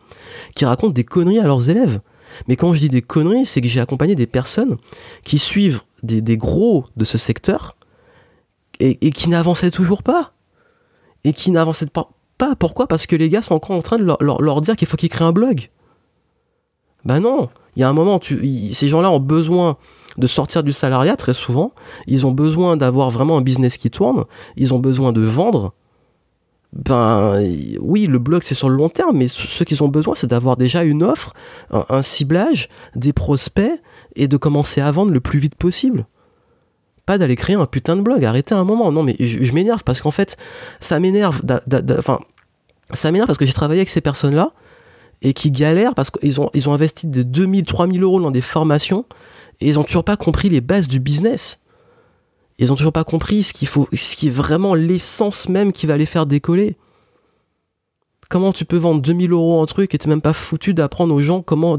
qui 0.54 0.66
racontent 0.66 0.92
des 0.92 1.04
conneries 1.04 1.38
à 1.38 1.44
leurs 1.44 1.70
élèves. 1.70 2.00
Mais 2.48 2.56
quand 2.56 2.74
je 2.74 2.80
dis 2.80 2.88
des 2.90 3.00
conneries, 3.00 3.46
c'est 3.46 3.62
que 3.62 3.68
j'ai 3.68 3.80
accompagné 3.80 4.14
des 4.14 4.26
personnes 4.26 4.76
qui 5.24 5.38
suivent 5.38 5.80
des, 6.02 6.36
gros 6.36 6.84
de 6.96 7.04
ce 7.04 7.16
secteur 7.16 7.76
et, 8.80 9.10
qui 9.10 9.28
n'avançaient 9.28 9.70
toujours 9.70 10.02
pas. 10.02 10.32
Et 11.24 11.32
qui 11.32 11.50
n'avançaient 11.50 11.86
pas. 11.86 12.10
Pourquoi? 12.58 12.88
Parce 12.88 13.06
que 13.06 13.14
les 13.14 13.28
gars 13.28 13.42
sont 13.42 13.54
encore 13.54 13.76
en 13.76 13.82
train 13.82 13.98
de 13.98 14.04
leur 14.04 14.60
dire 14.60 14.74
qu'il 14.76 14.88
faut 14.88 14.96
qu'ils 14.96 15.08
créent 15.08 15.24
un 15.24 15.32
blog. 15.32 15.70
Ben 17.04 17.20
non, 17.20 17.48
il 17.76 17.80
y 17.80 17.82
a 17.82 17.88
un 17.88 17.92
moment, 17.92 18.20
ces 18.22 18.88
gens-là 18.88 19.10
ont 19.10 19.20
besoin 19.20 19.76
de 20.18 20.26
sortir 20.26 20.62
du 20.62 20.72
salariat 20.72 21.16
très 21.16 21.34
souvent, 21.34 21.72
ils 22.06 22.26
ont 22.26 22.32
besoin 22.32 22.76
d'avoir 22.76 23.10
vraiment 23.10 23.38
un 23.38 23.40
business 23.40 23.76
qui 23.76 23.90
tourne, 23.90 24.24
ils 24.56 24.74
ont 24.74 24.78
besoin 24.78 25.12
de 25.12 25.22
vendre. 25.22 25.72
Ben 26.72 27.42
oui, 27.80 28.06
le 28.06 28.18
blog 28.18 28.42
c'est 28.44 28.54
sur 28.54 28.70
le 28.70 28.76
long 28.76 28.88
terme, 28.88 29.16
mais 29.16 29.28
ce 29.28 29.64
qu'ils 29.64 29.82
ont 29.82 29.88
besoin 29.88 30.14
c'est 30.14 30.28
d'avoir 30.28 30.56
déjà 30.56 30.84
une 30.84 31.02
offre, 31.02 31.34
un, 31.70 32.02
ciblage, 32.02 32.68
des 32.94 33.12
prospects 33.12 33.80
et 34.16 34.28
de 34.28 34.36
commencer 34.36 34.80
à 34.80 34.90
vendre 34.90 35.12
le 35.12 35.20
plus 35.20 35.38
vite 35.38 35.54
possible. 35.54 36.06
Pas 37.06 37.18
d'aller 37.18 37.36
créer 37.36 37.56
un 37.56 37.66
putain 37.66 37.96
de 37.96 38.02
blog, 38.02 38.24
arrêtez 38.24 38.54
un 38.54 38.64
moment. 38.64 38.92
Non 38.92 39.02
mais 39.02 39.16
je, 39.18 39.52
m'énerve 39.52 39.82
parce 39.84 40.00
qu'en 40.00 40.10
fait 40.10 40.36
ça 40.80 41.00
m'énerve, 41.00 41.42
enfin 41.98 42.20
ça 42.92 43.10
m'énerve 43.10 43.26
parce 43.26 43.38
que 43.38 43.46
j'ai 43.46 43.52
travaillé 43.52 43.80
avec 43.80 43.88
ces 43.88 44.00
personnes-là 44.00 44.52
et 45.22 45.32
qui 45.32 45.50
galèrent 45.50 45.94
parce 45.94 46.10
qu'ils 46.10 46.40
ont, 46.40 46.50
ils 46.54 46.68
ont 46.68 46.74
investi 46.74 47.06
des 47.06 47.24
2000, 47.24 47.64
3000 47.64 48.02
euros 48.02 48.20
dans 48.20 48.30
des 48.30 48.40
formations 48.40 49.04
et 49.60 49.68
ils 49.68 49.78
ont 49.78 49.84
toujours 49.84 50.04
pas 50.04 50.16
compris 50.16 50.48
les 50.48 50.60
bases 50.60 50.88
du 50.88 51.00
business. 51.00 51.60
Ils 52.58 52.72
ont 52.72 52.76
toujours 52.76 52.92
pas 52.92 53.04
compris 53.04 53.42
ce 53.42 53.52
qu'il 53.52 53.68
faut, 53.68 53.88
ce 53.92 54.14
qui 54.14 54.28
est 54.28 54.30
vraiment 54.30 54.74
l'essence 54.74 55.48
même 55.48 55.72
qui 55.72 55.86
va 55.86 55.96
les 55.96 56.06
faire 56.06 56.26
décoller. 56.26 56.76
Comment 58.28 58.52
tu 58.52 58.64
peux 58.64 58.76
vendre 58.76 59.02
2000 59.02 59.32
euros 59.32 59.60
un 59.60 59.66
truc 59.66 59.94
et 59.94 59.98
t'es 59.98 60.08
même 60.08 60.20
pas 60.20 60.32
foutu 60.32 60.72
d'apprendre 60.72 61.14
aux 61.14 61.20
gens 61.20 61.42
comment. 61.42 61.78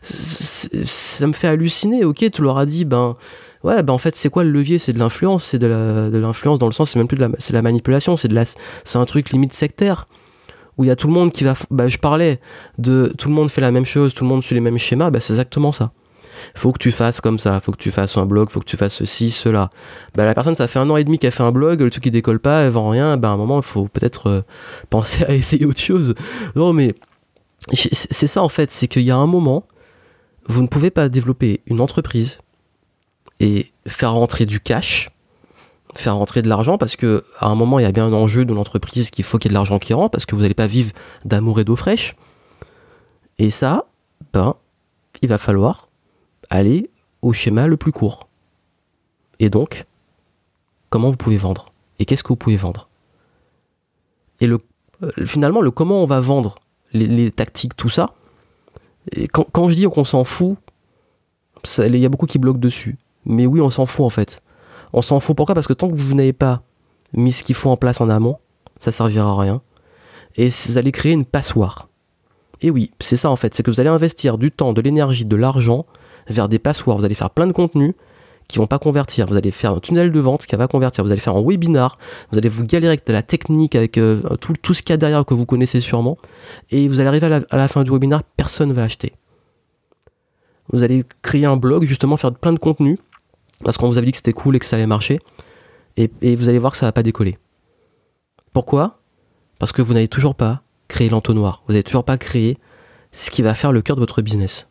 Ça 0.00 1.26
me 1.26 1.32
fait 1.32 1.48
halluciner, 1.48 2.04
ok, 2.04 2.30
tu 2.30 2.42
leur 2.42 2.58
as 2.58 2.66
dit, 2.66 2.84
ben. 2.84 3.16
Ouais, 3.64 3.82
ben 3.82 3.92
en 3.92 3.98
fait, 3.98 4.16
c'est 4.16 4.28
quoi 4.28 4.44
le 4.44 4.50
levier? 4.50 4.78
C'est 4.78 4.92
de 4.92 4.98
l'influence, 4.98 5.44
c'est 5.44 5.58
de 5.58 5.66
l'influence 6.12 6.58
dans 6.58 6.66
le 6.66 6.72
sens, 6.72 6.90
c'est 6.90 6.98
même 6.98 7.08
plus 7.08 7.16
de 7.16 7.22
la, 7.22 7.30
c'est 7.38 7.52
la 7.52 7.62
manipulation, 7.62 8.16
c'est 8.16 8.28
de 8.28 8.34
la, 8.34 8.44
c'est 8.44 8.98
un 8.98 9.04
truc 9.04 9.30
limite 9.30 9.52
sectaire 9.52 10.08
où 10.78 10.84
il 10.84 10.88
y 10.88 10.90
a 10.90 10.96
tout 10.96 11.06
le 11.06 11.12
monde 11.12 11.32
qui 11.32 11.44
va. 11.44 11.54
Bah, 11.70 11.86
je 11.86 11.98
parlais 11.98 12.40
de 12.78 13.12
tout 13.18 13.28
le 13.28 13.34
monde 13.34 13.50
fait 13.50 13.60
la 13.60 13.70
même 13.70 13.84
chose, 13.84 14.14
tout 14.14 14.24
le 14.24 14.30
monde 14.30 14.42
suit 14.42 14.54
les 14.54 14.60
mêmes 14.60 14.78
schémas, 14.78 15.10
bah, 15.10 15.20
c'est 15.20 15.32
exactement 15.32 15.72
ça. 15.72 15.92
Faut 16.54 16.72
que 16.72 16.78
tu 16.78 16.90
fasses 16.92 17.20
comme 17.20 17.38
ça, 17.38 17.60
faut 17.60 17.72
que 17.72 17.76
tu 17.76 17.90
fasses 17.90 18.16
un 18.16 18.26
blog, 18.26 18.48
faut 18.48 18.60
que 18.60 18.64
tu 18.64 18.76
fasses 18.76 18.94
ceci, 18.94 19.30
cela. 19.30 19.70
Bah, 20.14 20.24
la 20.24 20.34
personne, 20.34 20.56
ça 20.56 20.66
fait 20.66 20.78
un 20.78 20.88
an 20.90 20.96
et 20.96 21.04
demi 21.04 21.18
qu'elle 21.18 21.30
fait 21.32 21.42
un 21.42 21.52
blog, 21.52 21.80
le 21.80 21.90
truc 21.90 22.04
qui 22.04 22.10
décolle 22.10 22.40
pas, 22.40 22.62
elle 22.62 22.70
vend 22.70 22.88
rien, 22.88 23.16
bah, 23.16 23.28
à 23.28 23.32
un 23.32 23.36
moment, 23.36 23.58
il 23.58 23.64
faut 23.64 23.86
peut-être 23.86 24.28
euh, 24.28 24.42
penser 24.90 25.24
à 25.24 25.34
essayer 25.34 25.66
autre 25.66 25.80
chose. 25.80 26.14
Non, 26.56 26.72
mais 26.72 26.94
c'est 27.72 28.26
ça 28.26 28.42
en 28.42 28.48
fait, 28.48 28.72
c'est 28.72 28.88
qu'il 28.88 29.02
y 29.02 29.12
a 29.12 29.16
un 29.16 29.28
moment, 29.28 29.66
vous 30.48 30.62
ne 30.62 30.66
pouvez 30.66 30.90
pas 30.90 31.08
développer 31.08 31.60
une 31.66 31.80
entreprise 31.80 32.38
et 33.42 33.70
faire 33.86 34.14
rentrer 34.14 34.46
du 34.46 34.60
cash 34.60 35.10
faire 35.94 36.16
rentrer 36.16 36.42
de 36.42 36.48
l'argent 36.48 36.78
parce 36.78 36.96
que 36.96 37.24
à 37.38 37.48
un 37.48 37.54
moment 37.54 37.78
il 37.78 37.82
y 37.82 37.86
a 37.86 37.92
bien 37.92 38.06
un 38.06 38.12
enjeu 38.12 38.44
de 38.44 38.54
l'entreprise 38.54 39.10
qu'il 39.10 39.24
faut 39.24 39.38
qu'il 39.38 39.50
y 39.50 39.52
ait 39.52 39.54
de 39.54 39.58
l'argent 39.58 39.78
qui 39.78 39.92
rentre 39.92 40.10
parce 40.10 40.26
que 40.26 40.34
vous 40.34 40.42
n'allez 40.42 40.54
pas 40.54 40.66
vivre 40.66 40.92
d'amour 41.24 41.60
et 41.60 41.64
d'eau 41.64 41.76
fraîche. 41.76 42.16
Et 43.38 43.50
ça, 43.50 43.86
ben, 44.32 44.54
il 45.20 45.28
va 45.28 45.38
falloir 45.38 45.88
aller 46.50 46.90
au 47.22 47.32
schéma 47.32 47.66
le 47.66 47.76
plus 47.76 47.92
court. 47.92 48.28
Et 49.38 49.50
donc, 49.50 49.84
comment 50.90 51.10
vous 51.10 51.16
pouvez 51.16 51.36
vendre? 51.36 51.72
Et 51.98 52.04
qu'est-ce 52.04 52.22
que 52.22 52.28
vous 52.28 52.36
pouvez 52.36 52.56
vendre? 52.56 52.88
Et 54.40 54.46
le, 54.46 54.60
euh, 55.02 55.10
finalement, 55.26 55.60
le 55.60 55.70
comment 55.70 56.02
on 56.02 56.06
va 56.06 56.20
vendre, 56.20 56.56
les, 56.92 57.30
tactiques, 57.30 57.76
tout 57.76 57.88
ça, 57.88 58.14
et 59.10 59.28
quand, 59.28 59.46
quand 59.50 59.68
je 59.68 59.74
dis 59.74 59.84
qu'on 59.84 60.04
s'en 60.04 60.24
fout, 60.24 60.56
Il 61.78 61.96
y 61.96 62.04
a 62.04 62.08
beaucoup 62.08 62.26
qui 62.26 62.38
bloquent 62.38 62.58
dessus. 62.58 62.98
Mais 63.24 63.46
oui, 63.46 63.60
on 63.60 63.70
s'en 63.70 63.86
fout 63.86 64.04
en 64.04 64.10
fait. 64.10 64.42
On 64.92 65.02
s'en 65.02 65.20
fout 65.20 65.36
pourquoi? 65.36 65.54
Parce 65.54 65.66
que 65.66 65.72
tant 65.72 65.88
que 65.88 65.94
vous 65.94 66.14
n'avez 66.14 66.32
pas 66.32 66.62
mis 67.14 67.32
ce 67.32 67.44
qu'il 67.44 67.54
faut 67.54 67.70
en 67.70 67.76
place 67.76 68.00
en 68.00 68.08
amont, 68.08 68.38
ça 68.78 68.92
servira 68.92 69.30
à 69.30 69.36
rien. 69.36 69.62
Et 70.36 70.48
vous 70.48 70.78
allez 70.78 70.92
créer 70.92 71.12
une 71.12 71.24
passoire. 71.24 71.88
Et 72.60 72.70
oui, 72.70 72.92
c'est 73.00 73.16
ça 73.16 73.30
en 73.30 73.36
fait, 73.36 73.54
c'est 73.54 73.62
que 73.62 73.70
vous 73.70 73.80
allez 73.80 73.88
investir 73.88 74.38
du 74.38 74.50
temps, 74.50 74.72
de 74.72 74.80
l'énergie, 74.80 75.24
de 75.24 75.36
l'argent 75.36 75.84
vers 76.28 76.48
des 76.48 76.58
passoires. 76.58 76.96
Vous 76.96 77.04
allez 77.04 77.14
faire 77.14 77.30
plein 77.30 77.46
de 77.46 77.52
contenus 77.52 77.94
qui 78.48 78.58
vont 78.58 78.66
pas 78.66 78.78
convertir. 78.78 79.26
Vous 79.26 79.36
allez 79.36 79.50
faire 79.50 79.72
un 79.72 79.80
tunnel 79.80 80.12
de 80.12 80.20
vente 80.20 80.46
qui 80.46 80.54
va 80.56 80.68
convertir. 80.68 81.04
Vous 81.04 81.10
allez 81.10 81.20
faire 81.20 81.36
un 81.36 81.42
webinar. 81.42 81.98
Vous 82.30 82.38
allez 82.38 82.48
vous 82.48 82.64
galérer 82.64 82.92
avec 82.92 83.06
de 83.06 83.12
la 83.12 83.22
technique, 83.22 83.74
avec 83.74 83.98
euh, 83.98 84.20
tout, 84.40 84.54
tout, 84.60 84.74
ce 84.74 84.82
qu'il 84.82 84.92
y 84.92 84.94
a 84.94 84.96
derrière 84.98 85.24
que 85.24 85.34
vous 85.34 85.46
connaissez 85.46 85.80
sûrement. 85.80 86.18
Et 86.70 86.88
vous 86.88 87.00
allez 87.00 87.08
arriver 87.08 87.42
à 87.50 87.56
la, 87.56 87.68
fin 87.68 87.82
du 87.82 87.90
webinar, 87.90 88.22
personne 88.36 88.68
ne 88.68 88.74
va 88.74 88.82
acheter. 88.82 89.12
Vous 90.72 90.82
allez 90.82 91.04
créer 91.22 91.46
un 91.46 91.56
blog, 91.56 91.84
justement, 91.84 92.16
faire 92.16 92.32
plein 92.32 92.52
de 92.52 92.58
contenus 92.58 92.98
parce 93.64 93.76
qu'on 93.76 93.88
vous 93.88 93.98
avait 93.98 94.06
dit 94.06 94.12
que 94.12 94.18
c'était 94.18 94.32
cool 94.32 94.56
et 94.56 94.58
que 94.58 94.66
ça 94.66 94.76
allait 94.76 94.86
marcher. 94.86 95.20
Et, 95.96 96.08
vous 96.36 96.48
allez 96.48 96.58
voir 96.58 96.72
que 96.72 96.78
ça 96.78 96.86
va 96.86 96.92
pas 96.92 97.02
décoller. 97.02 97.38
Pourquoi? 98.52 99.00
Parce 99.58 99.72
que 99.72 99.82
vous 99.82 99.94
n'avez 99.94 100.08
toujours 100.08 100.34
pas 100.34 100.62
créé 100.88 101.08
l'entonnoir. 101.08 101.62
Vous 101.66 101.72
n'avez 101.72 101.82
toujours 101.82 102.04
pas 102.04 102.18
créé 102.18 102.58
ce 103.12 103.30
qui 103.30 103.42
va 103.42 103.54
faire 103.54 103.72
le 103.72 103.82
cœur 103.82 103.96
de 103.96 104.00
votre 104.00 104.22
business. 104.22 104.68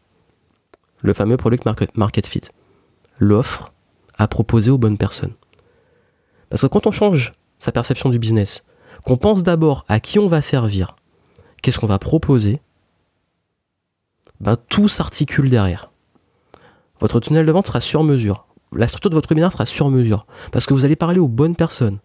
Le 1.02 1.14
fameux 1.14 1.38
product 1.38 1.66
market, 1.66 1.96
market 1.98 2.28
fit. 2.28 2.42
L'offre 3.20 3.72
à 4.18 4.28
proposer 4.28 4.72
aux 4.72 4.78
bonnes 4.78 4.98
personnes. 4.98 5.34
Parce 6.50 6.62
que 6.62 6.68
quand 6.68 6.88
on 6.88 6.92
change 6.92 7.34
sa 7.60 7.72
perception 7.72 8.10
du 8.10 8.20
business, 8.20 8.64
qu'on 9.06 9.18
pense 9.18 9.44
d'abord 9.44 9.86
à 9.88 10.00
qui 10.00 10.20
on 10.20 10.28
va 10.28 10.42
servir, 10.42 10.96
qu'est-ce 11.62 11.80
qu'on 11.80 11.88
va 11.88 12.00
proposer, 12.00 12.60
ben, 14.40 14.58
tout 14.70 14.90
s'articule 14.90 15.50
derrière. 15.50 15.92
Votre 17.00 17.20
tunnel 17.20 17.46
de 17.46 17.52
vente 17.52 17.68
sera 17.68 17.80
sur 17.80 18.04
mesure. 18.04 18.48
La 18.76 18.88
structure 18.88 19.10
de 19.10 19.16
votre 19.16 19.30
webinaire 19.30 19.52
sera 19.52 19.66
sur 19.66 19.90
mesure. 19.90 20.26
Parce 20.52 20.66
que 20.66 20.74
vous 20.74 20.86
allez 20.86 20.96
parler 20.96 21.20
aux 21.20 21.28
bonnes 21.28 21.56
personnes. 21.56 22.00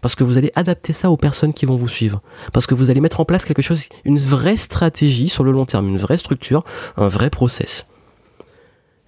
Parce 0.00 0.14
que 0.14 0.24
vous 0.24 0.38
allez 0.38 0.52
adapter 0.54 0.92
ça 0.92 1.10
aux 1.10 1.16
personnes 1.16 1.52
qui 1.52 1.66
vont 1.66 1.76
vous 1.76 1.88
suivre. 1.88 2.22
Parce 2.52 2.66
que 2.66 2.74
vous 2.74 2.90
allez 2.90 3.00
mettre 3.00 3.20
en 3.20 3.24
place 3.24 3.44
quelque 3.44 3.62
chose, 3.62 3.88
une 4.04 4.18
vraie 4.18 4.56
stratégie 4.56 5.28
sur 5.28 5.44
le 5.44 5.52
long 5.52 5.66
terme, 5.66 5.88
une 5.88 5.98
vraie 5.98 6.18
structure, 6.18 6.64
un 6.96 7.08
vrai 7.08 7.30
process. 7.30 7.88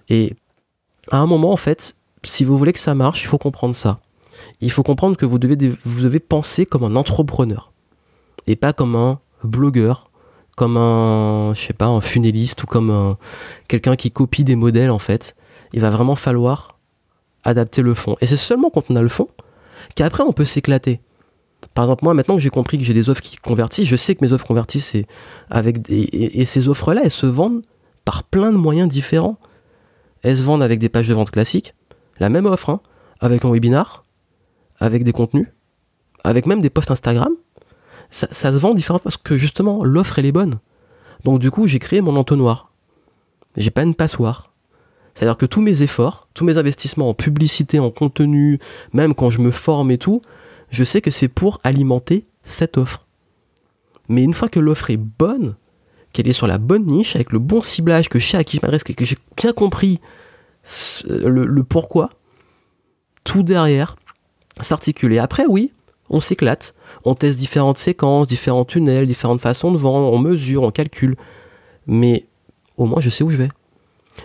Et 0.09 0.35
à 1.09 1.17
un 1.17 1.25
moment, 1.25 1.51
en 1.51 1.57
fait, 1.57 1.95
si 2.23 2.43
vous 2.43 2.57
voulez 2.57 2.73
que 2.73 2.79
ça 2.79 2.95
marche, 2.95 3.23
il 3.23 3.27
faut 3.27 3.37
comprendre 3.37 3.75
ça. 3.75 3.99
Il 4.59 4.71
faut 4.71 4.83
comprendre 4.83 5.15
que 5.15 5.25
vous 5.25 5.39
devez, 5.39 5.57
vous 5.85 6.03
devez 6.03 6.19
penser 6.19 6.65
comme 6.65 6.83
un 6.83 6.95
entrepreneur. 6.95 7.71
Et 8.47 8.55
pas 8.55 8.73
comme 8.73 8.95
un 8.95 9.19
blogueur, 9.43 10.11
comme 10.57 10.75
un, 10.77 11.53
je 11.53 11.61
sais 11.61 11.73
pas, 11.73 11.87
un 11.87 12.01
funéliste 12.01 12.63
ou 12.63 12.67
comme 12.67 13.15
quelqu'un 13.67 13.95
qui 13.95 14.11
copie 14.11 14.43
des 14.43 14.55
modèles, 14.55 14.91
en 14.91 14.99
fait. 14.99 15.35
Il 15.73 15.79
va 15.79 15.89
vraiment 15.89 16.17
falloir 16.17 16.80
adapter 17.43 17.81
le 17.81 17.93
fond. 17.93 18.15
Et 18.21 18.27
c'est 18.27 18.37
seulement 18.37 18.69
quand 18.69 18.89
on 18.89 18.95
a 18.95 19.01
le 19.01 19.09
fond 19.09 19.27
qu'après 19.95 20.23
on 20.23 20.33
peut 20.33 20.45
s'éclater. 20.45 21.01
Par 21.73 21.85
exemple, 21.85 22.03
moi, 22.03 22.13
maintenant 22.13 22.35
que 22.35 22.41
j'ai 22.41 22.49
compris 22.49 22.77
que 22.77 22.83
j'ai 22.83 22.93
des 22.93 23.09
offres 23.09 23.21
qui 23.21 23.37
convertissent, 23.37 23.87
je 23.87 23.95
sais 23.95 24.15
que 24.15 24.25
mes 24.25 24.33
offres 24.33 24.45
convertissent 24.45 24.95
et, 24.95 25.05
avec 25.49 25.77
et, 25.89 26.45
ces 26.45 26.67
offres-là, 26.67 27.01
elles 27.03 27.11
se 27.11 27.27
vendent 27.27 27.61
par 28.03 28.23
plein 28.23 28.51
de 28.51 28.57
moyens 28.57 28.89
différents. 28.89 29.37
Elles 30.23 30.37
se 30.37 30.43
vendent 30.43 30.63
avec 30.63 30.79
des 30.79 30.89
pages 30.89 31.07
de 31.07 31.13
vente 31.13 31.31
classiques, 31.31 31.75
la 32.19 32.29
même 32.29 32.45
offre, 32.45 32.69
hein, 32.69 32.81
avec 33.19 33.45
un 33.45 33.51
webinar, 33.51 34.03
avec 34.79 35.03
des 35.03 35.11
contenus, 35.11 35.47
avec 36.23 36.45
même 36.45 36.61
des 36.61 36.69
posts 36.69 36.91
Instagram. 36.91 37.33
Ça, 38.09 38.27
ça 38.31 38.51
se 38.51 38.57
vend 38.57 38.73
différemment 38.73 39.01
parce 39.03 39.17
que 39.17 39.37
justement, 39.37 39.83
l'offre, 39.83 40.19
elle 40.19 40.25
est 40.25 40.31
bonne. 40.31 40.59
Donc 41.23 41.39
du 41.39 41.51
coup, 41.51 41.67
j'ai 41.67 41.79
créé 41.79 42.01
mon 42.01 42.15
entonnoir. 42.15 42.71
J'ai 43.55 43.71
pas 43.71 43.83
une 43.83 43.95
passoire. 43.95 44.50
C'est-à-dire 45.21 45.37
que 45.37 45.45
tous 45.45 45.61
mes 45.61 45.83
efforts, 45.83 46.27
tous 46.33 46.43
mes 46.45 46.57
investissements 46.57 47.07
en 47.07 47.13
publicité, 47.13 47.77
en 47.77 47.91
contenu, 47.91 48.57
même 48.91 49.13
quand 49.13 49.29
je 49.29 49.37
me 49.37 49.51
forme 49.51 49.91
et 49.91 49.99
tout, 49.99 50.23
je 50.71 50.83
sais 50.83 50.99
que 50.99 51.11
c'est 51.11 51.27
pour 51.27 51.61
alimenter 51.63 52.25
cette 52.43 52.75
offre. 52.75 53.05
Mais 54.09 54.23
une 54.23 54.33
fois 54.33 54.49
que 54.49 54.59
l'offre 54.59 54.89
est 54.89 54.97
bonne, 54.97 55.57
qu'elle 56.11 56.27
est 56.27 56.33
sur 56.33 56.47
la 56.47 56.57
bonne 56.57 56.87
niche, 56.87 57.15
avec 57.15 57.31
le 57.33 57.37
bon 57.37 57.61
ciblage, 57.61 58.09
que 58.09 58.17
je 58.17 58.31
sais 58.31 58.37
à 58.37 58.43
qui 58.43 58.57
je 58.57 58.61
m'adresse, 58.63 58.83
que 58.83 59.05
j'ai 59.05 59.17
bien 59.37 59.53
compris 59.53 59.99
le, 61.07 61.61
pourquoi, 61.61 62.09
tout 63.23 63.43
derrière 63.43 63.97
s'articule. 64.59 65.13
Et 65.13 65.19
après, 65.19 65.45
oui, 65.47 65.71
on 66.09 66.19
s'éclate, 66.19 66.73
on 67.05 67.13
teste 67.13 67.37
différentes 67.37 67.77
séquences, 67.77 68.27
différents 68.27 68.65
tunnels, 68.65 69.05
différentes 69.05 69.41
façons 69.41 69.71
de 69.71 69.77
vendre, 69.77 70.11
on 70.11 70.17
mesure, 70.17 70.63
on 70.63 70.71
calcule. 70.71 71.15
Mais 71.85 72.25
au 72.75 72.85
moins, 72.85 73.01
je 73.01 73.11
sais 73.11 73.23
où 73.23 73.29
je 73.29 73.37
vais. 73.37 73.49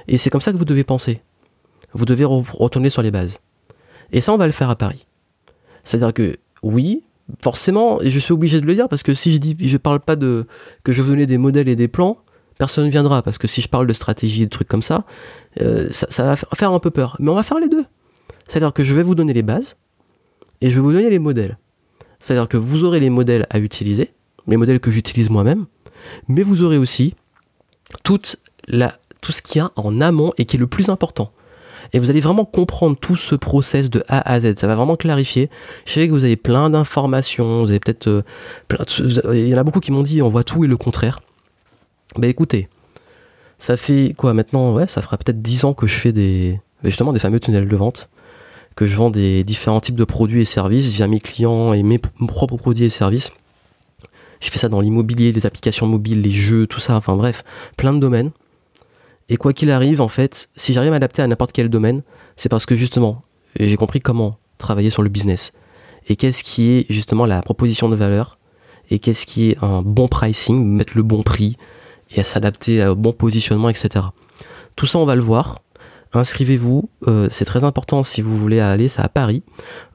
Et 0.09 0.19
c'est 0.19 0.31
comme 0.31 0.41
ça 0.41 0.53
que 0.53 0.57
vous 0.57 0.65
devez 0.65 0.85
penser. 0.85 1.21
Vous 1.93 2.05
devez 2.05 2.25
retourner 2.25 2.91
sur 2.91 3.03
les 3.03 3.11
bases. 3.11 3.39
Et 4.13 4.21
ça, 4.21 4.33
on 4.33 4.37
va 4.37 4.47
le 4.47 4.53
faire 4.53 4.71
à 4.71 4.77
Paris. 4.77 5.07
C'est-à-dire 5.85 6.13
que, 6.13 6.37
oui, 6.63 7.03
forcément, 7.43 7.99
je 8.03 8.19
suis 8.19 8.33
obligé 8.33 8.61
de 8.61 8.67
le 8.67 8.75
dire, 8.75 8.89
parce 8.89 9.03
que 9.03 9.15
si 9.15 9.33
je 9.33 9.39
dis, 9.39 9.57
je 9.61 9.77
parle 9.77 10.01
pas 10.01 10.17
de 10.17 10.47
que 10.85 10.93
je 10.93 11.03
venais 11.03 11.27
des 11.27 11.39
modèles 11.39 11.69
et 11.69 11.77
des 11.77 11.89
plans, 11.89 12.19
personne 12.59 12.87
ne 12.87 12.91
viendra, 12.91 13.23
parce 13.23 13.39
que 13.39 13.47
si 13.47 13.63
je 13.63 13.69
parle 13.69 13.87
de 13.87 13.93
stratégie 13.93 14.43
et 14.43 14.47
de 14.47 14.51
trucs 14.51 14.69
comme 14.69 14.83
ça, 14.83 15.05
euh, 15.61 15.89
ça, 15.91 16.07
ça, 16.11 16.25
va 16.25 16.37
faire 16.37 16.73
un 16.73 16.81
peu 16.81 16.91
peur. 16.91 17.17
Mais 17.19 17.31
on 17.31 17.35
va 17.35 17.43
faire 17.43 17.59
les 17.59 17.69
deux. 17.69 17.85
C'est-à-dire 18.47 18.73
que 18.73 18.85
je 18.85 18.95
vais 18.95 19.03
vous 19.03 19.15
donner 19.15 19.33
les 19.33 19.43
bases, 19.43 19.77
et 20.61 20.71
je 20.71 20.77
vais 20.77 20.81
vous 20.81 20.93
donner 20.93 21.11
les 21.11 21.19
modèles. 21.19 21.59
C'est-à-dire 22.19 22.49
que 22.49 22.57
vous 22.57 22.85
aurez 22.85 23.01
les 23.01 23.11
modèles 23.11 23.47
à 23.51 23.59
utiliser, 23.59 24.13
les 24.47 24.57
modèles 24.57 24.81
que 24.81 24.91
j'utilise 24.91 25.31
moi-même, 25.31 25.67
mais 26.29 26.43
vous 26.43 26.63
aurez 26.63 26.79
aussi 26.79 27.15
toute 28.03 28.37
la 28.69 28.99
tout 29.27 29.33
ce 29.33 29.43
qu'il 29.43 29.57
y 29.57 29.61
a 29.61 29.73
en 29.75 30.01
amont 30.01 30.31
et 30.39 30.45
qui 30.45 30.57
est 30.57 30.61
le 30.61 30.69
plus 30.69 30.89
important. 30.89 31.33
Et 31.93 31.99
vous 31.99 32.11
allez 32.11 32.21
vraiment 32.21 32.45
comprendre 32.45 32.97
tout 32.97 33.17
ce 33.17 33.35
process 33.35 33.91
de 33.91 34.05
A 34.07 34.21
à 34.33 34.39
Z. 34.39 34.55
Ça 34.55 34.69
va 34.69 34.77
vraiment 34.77 34.95
clarifier. 34.95 35.51
Je 35.85 35.95
sais 35.95 36.07
que 36.07 36.13
vous 36.13 36.23
avez 36.23 36.37
plein 36.37 36.71
d'informations. 36.71 37.63
Vous 37.63 37.71
avez 37.71 37.81
peut-être 37.81 38.07
euh, 38.07 38.23
Il 39.35 39.49
y 39.49 39.55
en 39.55 39.59
a 39.59 39.65
beaucoup 39.65 39.81
qui 39.81 39.91
m'ont 39.91 40.05
dit 40.05 40.23
on 40.23 40.29
voit 40.29 40.45
tout 40.45 40.63
et 40.65 40.69
le 40.69 40.77
contraire. 40.77 41.23
Ben 42.17 42.31
écoutez, 42.31 42.69
ça 43.59 43.77
fait 43.77 44.15
quoi 44.17 44.33
maintenant? 44.33 44.73
Ouais, 44.73 44.87
ça 44.87 45.03
fera 45.03 45.17
peut-être 45.17 45.43
10 45.43 45.65
ans 45.65 45.75
que 45.75 45.89
je 45.89 45.97
fais 45.97 46.13
des 46.13 46.61
ben, 46.85 46.91
justement 46.91 47.13
des 47.13 47.19
fameux 47.19 47.41
tunnels 47.41 47.69
de 47.69 47.77
vente, 47.77 48.09
que 48.77 48.87
je 48.87 48.95
vends 48.95 49.11
des 49.11 49.43
différents 49.43 49.81
types 49.81 49.97
de 49.97 50.05
produits 50.05 50.43
et 50.43 50.45
services 50.45 50.93
via 50.93 51.09
mes 51.09 51.19
clients 51.19 51.73
et 51.73 51.83
mes 51.83 51.99
propres 51.99 52.59
produits 52.59 52.85
et 52.85 52.91
services. 52.91 53.33
J'ai 54.41 54.51
fait 54.51 54.59
ça 54.59 54.69
dans 54.69 54.81
l'immobilier, 54.81 55.33
les 55.33 55.47
applications 55.47 55.89
mobiles, 55.89 56.23
les 56.23 56.31
jeux, 56.31 56.69
tout 56.69 56.79
ça, 56.79 56.95
enfin 56.95 57.17
bref, 57.17 57.43
plein 57.77 57.93
de 57.93 57.99
domaines. 57.99 58.31
Et 59.29 59.37
quoi 59.37 59.53
qu'il 59.53 59.71
arrive, 59.71 60.01
en 60.01 60.09
fait, 60.09 60.49
si 60.57 60.73
j'arrive 60.73 60.91
à 60.91 60.97
m'adapter 60.97 61.23
à 61.23 61.27
n'importe 61.27 61.53
quel 61.53 61.69
domaine, 61.69 62.03
c'est 62.37 62.49
parce 62.49 62.67
que 62.67 62.77
justement, 62.77 63.23
j'ai 63.59 63.77
compris 63.77 64.01
comment 64.01 64.39
travailler 64.59 64.91
sur 64.91 65.03
le 65.03 65.09
business. 65.09 65.53
Et 66.09 66.17
qu'est-ce 66.17 66.45
qui 66.45 66.71
est 66.71 66.87
justement 66.89 67.27
la 67.27 67.43
proposition 67.43 67.89
de 67.89 67.97
valeur? 67.97 68.39
Et 68.91 69.01
qu'est-ce 69.01 69.27
qui 69.27 69.51
est 69.51 69.59
un 69.63 69.83
bon 69.83 70.07
pricing, 70.07 70.65
mettre 70.65 70.93
le 70.97 71.03
bon 71.03 71.23
prix 71.23 71.57
et 72.15 72.21
à 72.21 72.25
s'adapter 72.25 72.87
au 72.87 72.95
bon 72.95 73.13
positionnement, 73.13 73.69
etc. 73.69 74.07
Tout 74.77 74.87
ça, 74.87 74.99
on 74.99 75.05
va 75.05 75.17
le 75.17 75.23
voir. 75.23 75.63
Inscrivez-vous, 76.13 76.89
euh, 77.09 77.27
c'est 77.31 77.45
très 77.45 77.65
important 77.65 78.03
si 78.03 78.23
vous 78.23 78.39
voulez 78.39 78.61
aller, 78.61 78.89
c'est 78.89 79.03
à 79.03 79.09
Paris. 79.09 79.43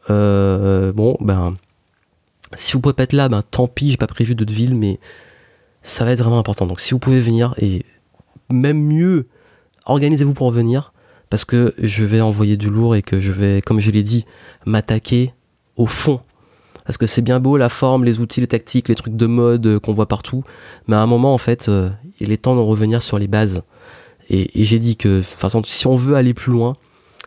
Euh, 0.09 0.91
bon, 0.91 1.15
ben, 1.21 1.55
si 2.53 2.73
vous 2.73 2.81
pouvez 2.81 2.93
pas 2.93 3.03
être 3.03 3.13
là, 3.13 3.29
ben 3.29 3.41
tant 3.41 3.67
pis, 3.67 3.91
j'ai 3.91 3.97
pas 3.97 4.07
prévu 4.07 4.35
d'autres 4.35 4.53
villes, 4.53 4.75
mais 4.75 4.99
ça 5.83 6.05
va 6.05 6.11
être 6.11 6.19
vraiment 6.19 6.37
important. 6.39 6.65
Donc 6.65 6.79
si 6.79 6.91
vous 6.91 6.99
pouvez 6.99 7.21
venir 7.21 7.55
et 7.57 7.85
même 8.51 8.81
mieux, 8.81 9.27
organisez-vous 9.85 10.33
pour 10.33 10.51
venir 10.51 10.93
parce 11.31 11.45
que 11.45 11.73
je 11.77 12.03
vais 12.03 12.19
envoyer 12.19 12.57
du 12.57 12.69
lourd 12.69 12.93
et 12.95 13.01
que 13.01 13.19
je 13.21 13.31
vais, 13.31 13.61
comme 13.61 13.79
je 13.79 13.89
l'ai 13.89 14.03
dit, 14.03 14.25
m'attaquer 14.65 15.33
au 15.77 15.87
fond. 15.87 16.19
Parce 16.85 16.97
que 16.97 17.07
c'est 17.07 17.21
bien 17.21 17.39
beau 17.39 17.55
la 17.55 17.69
forme, 17.69 18.03
les 18.03 18.19
outils, 18.19 18.41
les 18.41 18.47
tactiques, 18.47 18.89
les 18.89 18.95
trucs 18.95 19.15
de 19.15 19.25
mode 19.27 19.65
euh, 19.65 19.79
qu'on 19.79 19.93
voit 19.93 20.07
partout, 20.07 20.43
mais 20.87 20.95
à 20.95 21.01
un 21.01 21.05
moment, 21.05 21.33
en 21.33 21.37
fait, 21.37 21.69
euh, 21.69 21.89
il 22.19 22.33
est 22.33 22.37
temps 22.37 22.55
de 22.55 22.59
revenir 22.59 23.01
sur 23.01 23.17
les 23.17 23.29
bases. 23.29 23.63
Et, 24.29 24.49
j'ai 24.55 24.79
dit 24.79 24.97
que, 24.97 25.19
de 25.19 25.21
toute 25.21 25.39
façon, 25.39 25.61
si 25.63 25.87
on 25.87 25.95
veut 25.95 26.15
aller 26.15 26.33
plus 26.33 26.51
loin, 26.51 26.75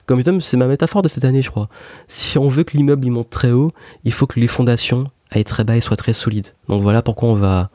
comme 0.07 0.23
c'est 0.41 0.57
ma 0.59 0.67
métaphore 0.67 1.01
de 1.01 1.09
cette 1.09 1.25
année, 1.25 1.41
je 1.41 1.51
crois. 1.51 1.69
Si 2.07 2.37
on 2.37 2.49
veut 2.49 2.65
que 2.65 2.77
l'immeuble 2.77 3.09
monte 3.09 3.31
très 3.31 3.53
haut, 3.53 3.73
il 4.05 4.13
faut 4.13 4.27
que 4.27 4.39
les 4.39 4.49
fondations 4.49 5.05
aillent 5.31 5.45
très 5.45 5.65
bas 5.65 5.77
et 5.77 5.81
soient 5.81 5.97
très 5.97 6.13
solides. 6.13 6.49
Donc 6.69 6.83
voilà 6.83 7.01
pourquoi 7.01 7.31
on 7.31 7.35
va, 7.35 7.71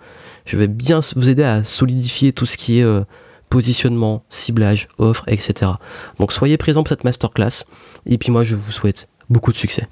je 0.46 0.58
vais 0.58 0.68
bien 0.68 1.00
vous 1.16 1.30
aider 1.30 1.44
à 1.44 1.64
solidifier 1.64 2.34
tout 2.34 2.46
ce 2.46 2.58
qui 2.58 2.80
est 2.80 2.84
euh, 2.84 3.04
positionnement, 3.50 4.24
ciblage, 4.30 4.88
offre, 4.98 5.24
etc. 5.28 5.72
Donc 6.20 6.32
soyez 6.32 6.58
présents 6.58 6.84
pour 6.84 6.90
cette 6.90 7.04
masterclass. 7.04 7.66
Et 8.06 8.18
puis 8.18 8.32
moi, 8.32 8.44
je 8.44 8.56
vous 8.56 8.72
souhaite 8.72 9.10
beaucoup 9.30 9.52
de 9.52 9.58
succès. 9.58 9.88